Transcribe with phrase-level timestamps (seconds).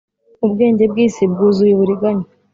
[0.45, 2.27] Ubwenge bwisi bwuzuye uburiganya